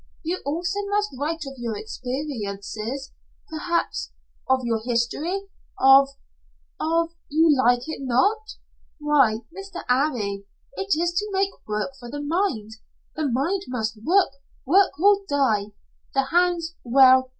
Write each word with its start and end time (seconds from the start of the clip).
You 0.23 0.41
also 0.47 0.79
must 0.87 1.11
write 1.15 1.43
of 1.45 1.59
your 1.59 1.77
experiences 1.77 3.11
perhaps 3.51 4.11
of 4.49 4.61
your 4.63 4.81
history 4.83 5.43
of 5.79 6.09
of 6.79 7.09
You 7.29 7.55
like 7.55 7.87
it 7.87 7.99
not? 8.01 8.55
Why, 8.97 9.41
Mr. 9.55 9.83
'Arry! 9.87 10.47
It 10.73 10.95
is 10.99 11.13
to 11.13 11.29
make 11.31 11.51
work 11.67 11.91
for 11.99 12.09
the 12.09 12.19
mind. 12.19 12.71
The 13.15 13.29
mind 13.31 13.61
must 13.67 13.99
work 14.03 14.31
work 14.65 14.99
or 14.99 15.19
die. 15.29 15.73
The 16.15 16.23
hands 16.31 16.73
well. 16.83 17.29